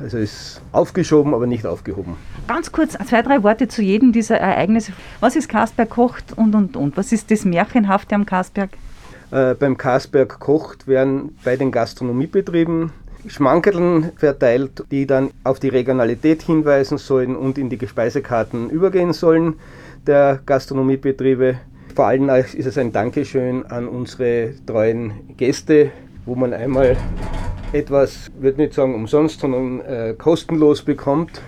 Also 0.00 0.18
ist 0.18 0.62
aufgeschoben, 0.70 1.34
aber 1.34 1.48
nicht 1.48 1.66
aufgehoben. 1.66 2.14
Ganz 2.46 2.70
kurz, 2.70 2.92
zwei, 2.92 3.22
drei 3.22 3.42
Worte 3.42 3.66
zu 3.66 3.82
jedem 3.82 4.12
dieser 4.12 4.36
Ereignisse. 4.36 4.92
Was 5.18 5.34
ist 5.34 5.48
Kasberg 5.48 5.90
kocht 5.90 6.32
und 6.36 6.54
und 6.54 6.76
und? 6.76 6.96
Was 6.96 7.10
ist 7.10 7.32
das 7.32 7.44
Märchenhafte 7.44 8.14
am 8.14 8.24
Kasberg? 8.24 8.70
Äh, 9.32 9.54
beim 9.54 9.76
Kasberg 9.76 10.38
kocht 10.38 10.86
werden 10.86 11.36
bei 11.42 11.56
den 11.56 11.72
Gastronomiebetrieben 11.72 12.92
Schmankerln 13.26 14.12
verteilt, 14.16 14.84
die 14.90 15.06
dann 15.06 15.30
auf 15.44 15.60
die 15.60 15.68
Regionalität 15.68 16.42
hinweisen 16.42 16.98
sollen 16.98 17.36
und 17.36 17.58
in 17.58 17.68
die 17.68 17.86
Speisekarten 17.86 18.70
übergehen 18.70 19.12
sollen 19.12 19.54
der 20.06 20.40
Gastronomiebetriebe. 20.44 21.56
Vor 21.94 22.06
allem 22.06 22.28
ist 22.28 22.66
es 22.66 22.76
ein 22.76 22.92
Dankeschön 22.92 23.64
an 23.66 23.88
unsere 23.88 24.52
treuen 24.66 25.12
Gäste, 25.36 25.92
wo 26.26 26.34
man 26.34 26.52
einmal 26.52 26.96
etwas, 27.72 28.30
würde 28.38 28.62
nicht 28.62 28.74
sagen 28.74 28.94
umsonst, 28.94 29.40
sondern 29.40 29.80
äh, 29.80 30.14
kostenlos 30.16 30.82
bekommt, 30.82 31.40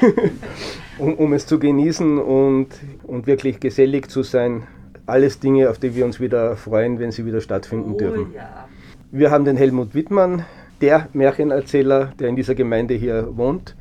um, 0.98 1.14
um, 1.14 1.32
es 1.32 1.46
zu 1.46 1.58
genießen 1.58 2.18
und, 2.18 2.68
und 3.04 3.26
wirklich 3.26 3.60
gesellig 3.60 4.08
zu 4.08 4.22
sein. 4.22 4.64
Alles 5.06 5.40
Dinge, 5.40 5.68
auf 5.68 5.78
die 5.78 5.94
wir 5.94 6.04
uns 6.04 6.20
wieder 6.20 6.56
freuen, 6.56 6.98
wenn 6.98 7.10
sie 7.10 7.26
wieder 7.26 7.40
stattfinden 7.40 7.92
oh, 7.94 7.98
dürfen. 7.98 8.32
Ja. 8.34 8.68
Wir 9.10 9.30
haben 9.30 9.44
den 9.44 9.56
Helmut 9.56 9.94
Wittmann, 9.94 10.44
der 10.82 11.08
Märchenerzähler, 11.14 12.12
der 12.18 12.28
in 12.28 12.36
dieser 12.36 12.54
Gemeinde 12.54 12.94
hier 12.94 13.36
wohnt, 13.36 13.74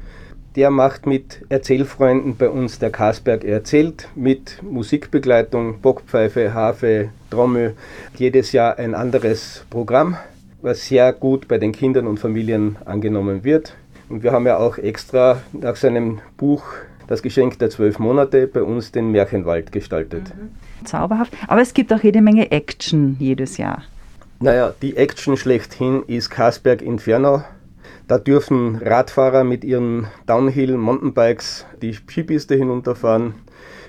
Der 0.58 0.70
macht 0.70 1.06
mit 1.06 1.46
Erzählfreunden 1.48 2.36
bei 2.36 2.50
uns 2.50 2.78
der 2.78 2.90
Kasberg 2.90 3.46
erzählt 3.46 4.10
mit 4.16 4.62
Musikbegleitung, 4.62 5.80
Bockpfeife, 5.80 6.54
Harfe, 6.54 7.08
Trommel. 7.30 7.78
Jedes 8.18 8.52
Jahr 8.52 8.78
ein 8.78 8.94
anderes 8.94 9.66
Programm, 9.70 10.18
was 10.62 10.88
sehr 10.88 11.14
gut 11.14 11.48
bei 11.48 11.58
den 11.58 11.72
Kindern 11.72 12.06
und 12.06 12.20
Familien 12.20 12.76
angenommen 12.84 13.46
wird. 13.46 13.78
Und 14.10 14.24
wir 14.24 14.34
haben 14.34 14.46
ja 14.46 14.58
auch 14.58 14.78
extra 14.78 15.42
nach 15.54 15.78
seinem 15.78 16.20
Buch 16.36 16.64
Das 17.08 17.22
Geschenk 17.22 17.58
der 17.60 17.70
zwölf 17.70 17.98
Monate 17.98 18.46
bei 18.46 18.62
uns 18.62 18.92
den 18.92 19.12
Märchenwald 19.12 19.72
gestaltet. 19.72 20.34
Mhm. 20.36 20.86
Zauberhaft. 20.86 21.32
Aber 21.48 21.62
es 21.62 21.74
gibt 21.74 21.94
auch 21.94 22.04
jede 22.04 22.22
Menge 22.22 22.52
Action 22.52 23.16
jedes 23.20 23.56
Jahr. 23.56 23.84
Naja, 24.44 24.74
die 24.82 24.98
Action 24.98 25.38
schlechthin 25.38 26.02
ist 26.08 26.32
Kasberg 26.32 26.82
Inferno. 26.82 27.44
Da 28.08 28.18
dürfen 28.18 28.78
Radfahrer 28.78 29.44
mit 29.44 29.64
ihren 29.64 30.08
Downhill-Mountainbikes 30.26 31.68
die 31.84 31.94
Skipiste 31.94 32.56
hinunterfahren. 32.56 33.36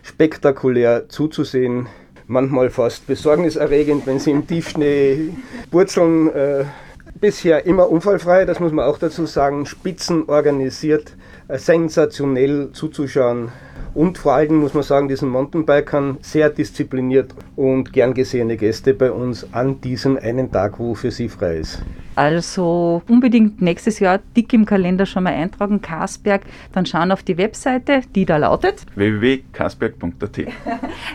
Spektakulär 0.03 1.09
zuzusehen, 1.09 1.87
manchmal 2.27 2.69
fast 2.69 3.07
besorgniserregend, 3.07 4.07
wenn 4.07 4.19
sie 4.19 4.31
im 4.31 4.47
Tiefschnee 4.47 5.31
purzeln. 5.71 6.31
Äh, 6.35 6.65
bisher 7.19 7.65
immer 7.65 7.89
unfallfrei, 7.89 8.45
das 8.45 8.61
muss 8.61 8.73
man 8.73 8.85
auch 8.85 8.99
dazu 8.99 9.25
sagen. 9.25 9.65
Spitzen 9.65 10.29
organisiert, 10.29 11.17
äh, 11.49 11.57
sensationell 11.57 12.73
zuzuschauen. 12.73 13.53
Und 13.95 14.17
vor 14.17 14.33
allem 14.33 14.57
muss 14.57 14.73
man 14.73 14.83
sagen, 14.83 15.09
diesen 15.09 15.29
Mountainbikern 15.29 16.17
sehr 16.23 16.49
diszipliniert 16.49 17.35
und 17.57 17.93
gern 17.93 18.15
gesehene 18.15 18.57
Gäste 18.57 18.95
bei 18.95 19.13
uns 19.13 19.53
an 19.53 19.81
diesem 19.83 20.17
einen 20.17 20.51
Tag, 20.51 20.79
wo 20.79 20.95
für 20.95 21.11
sie 21.11 21.29
frei 21.29 21.57
ist. 21.59 21.83
Also 22.15 23.03
unbedingt 23.09 23.63
nächstes 23.63 23.99
Jahr 23.99 24.21
dick 24.37 24.53
im 24.53 24.67
Kalender 24.67 25.07
schon 25.07 25.25
mal 25.25 25.33
eintragen, 25.33 25.81
Karsberg, 25.81 26.43
dann 26.73 26.85
schauen 26.85 27.11
auf 27.11 27.23
die 27.23 27.39
Webseite, 27.39 28.03
die 28.15 28.27
da 28.27 28.37
lautet 28.37 28.85
www.karsberg.at. 28.95 30.39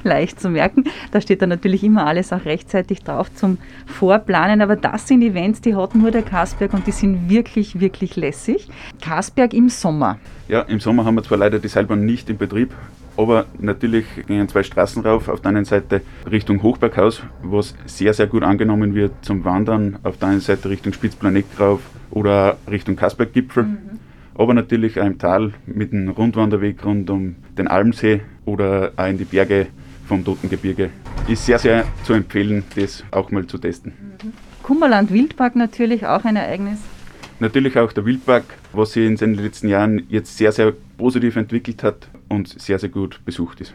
Leicht 0.03 0.39
zu 0.39 0.49
merken, 0.49 0.85
da 1.11 1.21
steht 1.21 1.41
dann 1.41 1.49
natürlich 1.49 1.83
immer 1.83 2.07
alles 2.07 2.33
auch 2.33 2.45
rechtzeitig 2.45 3.03
drauf 3.03 3.33
zum 3.33 3.57
Vorplanen, 3.85 4.61
aber 4.61 4.75
das 4.75 5.07
sind 5.07 5.21
Events, 5.21 5.61
die 5.61 5.75
hat 5.75 5.95
nur 5.95 6.11
der 6.11 6.23
Karsberg 6.23 6.73
und 6.73 6.87
die 6.87 6.91
sind 6.91 7.29
wirklich, 7.29 7.79
wirklich 7.79 8.15
lässig. 8.15 8.67
Karsberg 9.01 9.53
im 9.53 9.69
Sommer. 9.69 10.17
Ja, 10.47 10.61
im 10.61 10.79
Sommer 10.79 11.05
haben 11.05 11.15
wir 11.15 11.23
zwar 11.23 11.37
leider 11.37 11.59
die 11.59 11.67
Seilbahn 11.67 12.05
nicht 12.05 12.29
in 12.29 12.37
Betrieb, 12.37 12.73
aber 13.17 13.47
natürlich 13.59 14.05
gehen 14.27 14.47
zwei 14.47 14.63
Straßen 14.63 15.03
rauf. 15.03 15.27
Auf 15.27 15.41
der 15.41 15.49
einen 15.49 15.65
Seite 15.65 16.01
Richtung 16.29 16.61
Hochberghaus, 16.61 17.23
was 17.41 17.75
sehr, 17.85 18.13
sehr 18.13 18.27
gut 18.27 18.43
angenommen 18.43 18.93
wird 18.93 19.11
zum 19.21 19.43
Wandern. 19.43 19.97
Auf 20.03 20.17
der 20.17 20.29
einen 20.29 20.39
Seite 20.39 20.69
Richtung 20.69 20.93
Spitzplanet 20.93 21.45
rauf 21.59 21.81
oder 22.11 22.57
Richtung 22.69 22.95
Kaspergipfel. 22.95 23.63
Mhm. 23.63 23.77
Aber 24.35 24.53
natürlich 24.53 24.99
auch 25.01 25.05
im 25.05 25.17
Tal 25.17 25.51
mit 25.65 25.91
einem 25.91 26.09
Rundwanderweg 26.09 26.85
rund 26.85 27.09
um 27.09 27.35
den 27.57 27.67
Almsee 27.67 28.21
oder 28.45 28.91
auch 28.95 29.07
in 29.07 29.17
die 29.17 29.25
Berge 29.25 29.67
vom 30.07 30.23
Totengebirge. 30.23 30.91
Ist 31.27 31.45
sehr, 31.45 31.57
sehr 31.57 31.85
zu 32.03 32.13
empfehlen, 32.13 32.63
das 32.75 33.03
auch 33.11 33.31
mal 33.31 33.47
zu 33.47 33.57
testen. 33.57 33.93
Mhm. 34.23 34.33
Kummerland 34.61 35.11
Wildpark 35.11 35.55
natürlich 35.55 36.05
auch 36.05 36.23
ein 36.23 36.35
Ereignis. 36.35 36.79
Natürlich 37.39 37.77
auch 37.77 37.93
der 37.93 38.05
Wildpark, 38.05 38.43
was 38.73 38.93
sich 38.93 39.05
in 39.05 39.15
den 39.15 39.35
letzten 39.35 39.69
Jahren 39.69 40.03
jetzt 40.09 40.37
sehr, 40.37 40.51
sehr 40.51 40.73
positiv 40.97 41.35
entwickelt 41.35 41.83
hat 41.83 42.09
und 42.29 42.59
sehr, 42.59 42.79
sehr 42.79 42.89
gut 42.89 43.19
besucht 43.25 43.61
ist. 43.61 43.73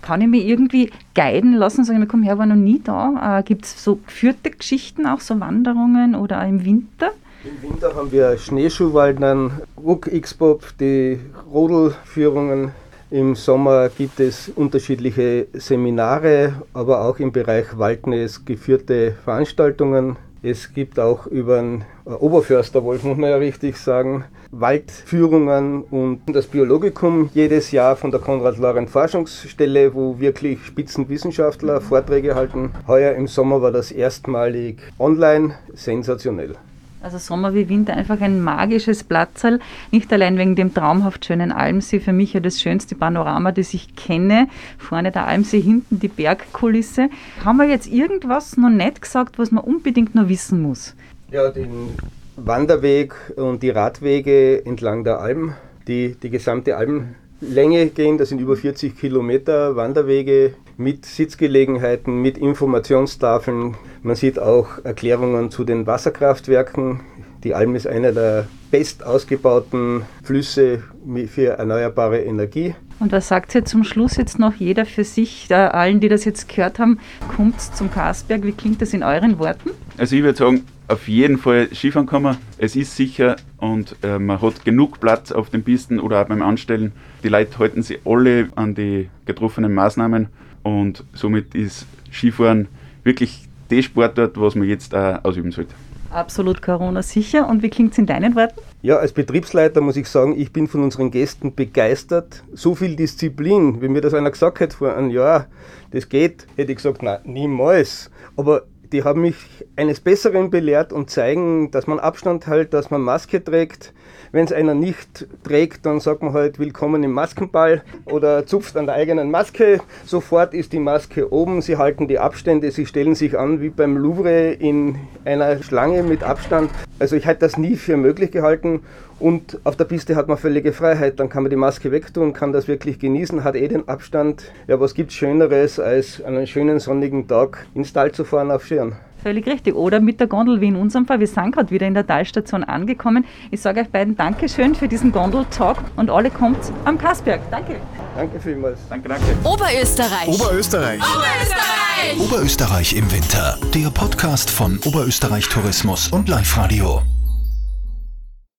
Kann 0.00 0.20
ich 0.20 0.28
mich 0.28 0.46
irgendwie 0.46 0.90
guiden 1.14 1.54
lassen, 1.54 1.84
sagen, 1.84 2.06
komm 2.08 2.22
her, 2.22 2.36
war 2.38 2.46
noch 2.46 2.56
nie 2.56 2.80
da. 2.82 3.38
Äh, 3.38 3.42
Gibt 3.44 3.64
es 3.64 3.84
so 3.84 3.96
geführte 3.96 4.50
Geschichten, 4.50 5.06
auch 5.06 5.20
so 5.20 5.38
Wanderungen 5.38 6.14
oder 6.14 6.42
auch 6.42 6.48
im 6.48 6.64
Winter? 6.64 7.12
Im 7.44 7.70
Winter 7.70 7.94
haben 7.94 8.10
wir 8.12 8.36
Schneeschuhwaldern, 8.38 9.62
Ruck 9.76 10.06
X-Pop, 10.06 10.74
die 10.78 11.18
Rodelführungen. 11.52 12.72
Im 13.10 13.34
Sommer 13.34 13.88
gibt 13.90 14.20
es 14.20 14.48
unterschiedliche 14.48 15.46
Seminare, 15.52 16.54
aber 16.72 17.04
auch 17.04 17.18
im 17.18 17.30
Bereich 17.30 17.76
Waldnis 17.76 18.44
geführte 18.44 19.16
Veranstaltungen. 19.24 20.16
Es 20.42 20.72
gibt 20.72 20.98
auch 20.98 21.26
über 21.26 21.60
den 21.60 21.84
Oberförsterwolf, 22.04 23.04
muss 23.04 23.18
man 23.18 23.30
ja 23.30 23.36
richtig 23.36 23.76
sagen, 23.76 24.24
Waldführungen 24.52 25.82
und 25.82 26.20
das 26.26 26.46
Biologikum 26.46 27.30
jedes 27.32 27.70
Jahr 27.72 27.96
von 27.96 28.10
der 28.10 28.20
Konrad-Lorenz-Forschungsstelle, 28.20 29.94
wo 29.94 30.20
wirklich 30.20 30.62
Spitzenwissenschaftler 30.64 31.80
Vorträge 31.80 32.34
halten. 32.34 32.70
Heuer 32.86 33.14
im 33.14 33.26
Sommer 33.26 33.62
war 33.62 33.72
das 33.72 33.90
erstmalig 33.90 34.78
online, 34.98 35.54
sensationell. 35.72 36.54
Also 37.00 37.18
Sommer 37.18 37.54
wie 37.54 37.68
Winter 37.68 37.94
einfach 37.94 38.20
ein 38.20 38.42
magisches 38.42 39.02
Platzerl. 39.02 39.58
Nicht 39.90 40.12
allein 40.12 40.36
wegen 40.38 40.54
dem 40.54 40.72
traumhaft 40.72 41.24
schönen 41.24 41.50
Almsee, 41.50 41.98
für 41.98 42.12
mich 42.12 42.34
ja 42.34 42.40
das 42.40 42.60
schönste 42.60 42.94
Panorama, 42.94 43.52
das 43.52 43.74
ich 43.74 43.96
kenne. 43.96 44.48
Vorne 44.78 45.10
der 45.10 45.26
Almsee, 45.26 45.60
hinten 45.60 45.98
die 45.98 46.08
Bergkulisse. 46.08 47.08
Haben 47.44 47.56
wir 47.56 47.66
jetzt 47.66 47.88
irgendwas 47.88 48.56
noch 48.58 48.68
nicht 48.68 49.00
gesagt, 49.00 49.38
was 49.38 49.50
man 49.50 49.64
unbedingt 49.64 50.14
noch 50.14 50.28
wissen 50.28 50.62
muss? 50.62 50.94
Ja, 51.30 51.50
den 51.50 51.96
Wanderweg 52.36 53.14
und 53.36 53.62
die 53.62 53.70
Radwege 53.70 54.64
entlang 54.64 55.04
der 55.04 55.20
Alm, 55.20 55.54
die 55.86 56.14
die 56.14 56.30
gesamte 56.30 56.76
Almlänge 56.76 57.86
gehen. 57.88 58.16
Das 58.16 58.30
sind 58.30 58.40
über 58.40 58.56
40 58.56 58.98
Kilometer 58.98 59.76
Wanderwege 59.76 60.54
mit 60.78 61.04
Sitzgelegenheiten, 61.04 62.22
mit 62.22 62.38
Informationstafeln. 62.38 63.76
Man 64.02 64.16
sieht 64.16 64.38
auch 64.38 64.82
Erklärungen 64.82 65.50
zu 65.50 65.64
den 65.64 65.86
Wasserkraftwerken. 65.86 67.00
Die 67.44 67.54
Alm 67.54 67.74
ist 67.74 67.86
einer 67.86 68.12
der 68.12 68.46
best 68.70 69.04
ausgebauten 69.04 70.02
Flüsse 70.22 70.82
für 71.28 71.58
erneuerbare 71.58 72.20
Energie. 72.20 72.74
Und 73.00 73.12
was 73.12 73.28
sagt 73.28 73.54
ihr 73.54 73.64
zum 73.64 73.84
Schluss 73.84 74.16
jetzt 74.16 74.38
noch 74.38 74.54
jeder 74.54 74.86
für 74.86 75.04
sich, 75.04 75.46
da 75.48 75.68
allen, 75.68 76.00
die 76.00 76.08
das 76.08 76.24
jetzt 76.24 76.48
gehört 76.48 76.78
haben, 76.78 76.98
kommt 77.36 77.60
zum 77.60 77.90
Karsberg? 77.90 78.44
Wie 78.44 78.52
klingt 78.52 78.80
das 78.80 78.94
in 78.94 79.02
euren 79.02 79.38
Worten? 79.38 79.70
Also 79.98 80.16
ich 80.16 80.22
würde 80.22 80.38
sagen, 80.38 80.64
auf 80.92 81.08
jeden 81.08 81.38
Fall 81.38 81.68
Skifahren 81.72 82.06
kann 82.06 82.22
man. 82.22 82.36
Es 82.58 82.76
ist 82.76 82.94
sicher 82.96 83.36
und 83.56 83.96
äh, 84.02 84.18
man 84.18 84.42
hat 84.42 84.64
genug 84.64 85.00
Platz 85.00 85.32
auf 85.32 85.48
den 85.48 85.64
Pisten 85.64 85.98
oder 85.98 86.20
auch 86.20 86.28
beim 86.28 86.42
Anstellen. 86.42 86.92
Die 87.22 87.28
Leute 87.28 87.58
halten 87.58 87.82
sich 87.82 88.00
alle 88.04 88.48
an 88.56 88.74
die 88.74 89.08
getroffenen 89.24 89.72
Maßnahmen 89.72 90.28
und 90.62 91.04
somit 91.14 91.54
ist 91.54 91.86
Skifahren 92.12 92.68
wirklich 93.04 93.48
der 93.70 93.80
Sportart, 93.80 94.38
was 94.38 94.54
man 94.54 94.68
jetzt 94.68 94.94
auch 94.94 95.24
ausüben 95.24 95.50
sollte. 95.50 95.74
Absolut 96.10 96.60
Corona 96.60 97.00
sicher. 97.00 97.48
Und 97.48 97.62
wie 97.62 97.70
klingt 97.70 97.92
es 97.92 97.98
in 97.98 98.04
deinen 98.04 98.36
Worten? 98.36 98.60
Ja, 98.82 98.98
als 98.98 99.12
Betriebsleiter 99.12 99.80
muss 99.80 99.96
ich 99.96 100.08
sagen, 100.08 100.38
ich 100.38 100.52
bin 100.52 100.68
von 100.68 100.82
unseren 100.82 101.10
Gästen 101.10 101.54
begeistert. 101.54 102.44
So 102.52 102.74
viel 102.74 102.96
Disziplin, 102.96 103.80
wenn 103.80 103.92
mir 103.92 104.02
das 104.02 104.12
einer 104.12 104.30
gesagt 104.30 104.60
hätte 104.60 104.76
vor 104.76 104.94
einem 104.94 105.08
Jahr, 105.08 105.46
das 105.90 106.10
geht, 106.10 106.46
hätte 106.56 106.72
ich 106.72 106.76
gesagt, 106.76 107.02
nein, 107.02 107.20
niemals. 107.24 108.10
Aber 108.36 108.64
die 108.92 109.04
haben 109.04 109.22
mich 109.22 109.36
eines 109.76 110.00
Besseren 110.00 110.50
belehrt 110.50 110.92
und 110.92 111.10
zeigen, 111.10 111.70
dass 111.70 111.86
man 111.86 111.98
Abstand 111.98 112.46
hält, 112.46 112.74
dass 112.74 112.90
man 112.90 113.00
Maske 113.00 113.42
trägt. 113.42 113.92
Wenn 114.32 114.44
es 114.44 114.52
einer 114.52 114.74
nicht 114.74 115.26
trägt, 115.44 115.84
dann 115.86 116.00
sagt 116.00 116.22
man 116.22 116.32
halt 116.32 116.58
Willkommen 116.58 117.02
im 117.02 117.12
Maskenball 117.12 117.82
oder 118.04 118.46
zupft 118.46 118.76
an 118.76 118.86
der 118.86 118.94
eigenen 118.94 119.30
Maske. 119.30 119.80
Sofort 120.04 120.54
ist 120.54 120.72
die 120.72 120.78
Maske 120.78 121.32
oben, 121.32 121.62
sie 121.62 121.76
halten 121.76 122.06
die 122.06 122.18
Abstände, 122.18 122.70
sie 122.70 122.86
stellen 122.86 123.14
sich 123.14 123.38
an 123.38 123.60
wie 123.60 123.70
beim 123.70 123.96
Louvre 123.96 124.52
in 124.52 124.96
einer 125.24 125.62
Schlange 125.62 126.02
mit 126.02 126.22
Abstand. 126.22 126.70
Also 126.98 127.16
ich 127.16 127.26
hätte 127.26 127.40
das 127.40 127.56
nie 127.56 127.76
für 127.76 127.96
möglich 127.96 128.30
gehalten 128.30 128.80
und 129.18 129.58
auf 129.64 129.76
der 129.76 129.84
Piste 129.84 130.16
hat 130.16 130.28
man 130.28 130.36
völlige 130.36 130.72
Freiheit, 130.72 131.20
dann 131.20 131.28
kann 131.28 131.42
man 131.42 131.50
die 131.50 131.56
Maske 131.56 131.92
wegtun, 131.92 132.32
kann 132.32 132.52
das 132.52 132.68
wirklich 132.68 132.98
genießen, 132.98 133.44
hat 133.44 133.56
eh 133.56 133.68
den 133.68 133.88
Abstand. 133.88 134.44
Ja, 134.66 134.80
was 134.80 134.94
gibt 134.94 135.12
Schöneres, 135.12 135.78
als 135.78 136.22
an 136.22 136.36
einem 136.36 136.46
schönen 136.46 136.80
sonnigen 136.80 137.28
Tag 137.28 137.66
ins 137.74 137.92
Tal 137.92 138.12
zu 138.12 138.24
fahren 138.24 138.50
auf 138.50 138.66
Schirn? 138.66 138.96
Völlig 139.22 139.46
richtig. 139.46 139.76
Oder 139.76 140.00
mit 140.00 140.18
der 140.18 140.26
Gondel 140.26 140.60
wie 140.60 140.66
in 140.66 140.76
unserem 140.76 141.06
Fall. 141.06 141.20
Wir 141.20 141.28
sind 141.28 141.52
gerade 141.52 141.70
wieder 141.70 141.86
in 141.86 141.94
der 141.94 142.06
Talstation 142.06 142.64
angekommen. 142.64 143.24
Ich 143.52 143.60
sage 143.60 143.80
euch 143.80 143.88
beiden 143.88 144.16
Dankeschön 144.16 144.74
für 144.74 144.88
diesen 144.88 145.12
Gondel-Talk 145.12 145.78
und 145.96 146.10
alle 146.10 146.30
kommt 146.30 146.58
am 146.84 146.98
Kasberg. 146.98 147.40
Danke. 147.50 147.76
Danke 148.16 148.40
vielmals. 148.40 148.80
Danke, 148.88 149.08
danke. 149.08 149.24
Oberösterreich. 149.44 150.28
Oberösterreich. 150.28 151.00
Oberösterreich. 151.00 152.20
Oberösterreich 152.20 152.96
im 152.96 153.10
Winter. 153.12 153.58
Der 153.74 153.90
Podcast 153.90 154.50
von 154.50 154.78
Oberösterreich 154.84 155.48
Tourismus 155.48 156.08
und 156.08 156.28
Live 156.28 156.56
Radio. 156.56 157.02